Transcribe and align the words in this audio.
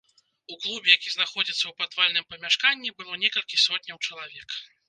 У 0.53 0.55
клубе, 0.63 0.89
які 0.95 1.09
знаходзіцца 1.15 1.59
ў 1.67 1.73
падвальным 1.83 2.25
памяшканні, 2.31 2.95
было 3.03 3.21
некалькі 3.25 3.63
сотняў 3.69 4.01
чалавек. 4.07 4.61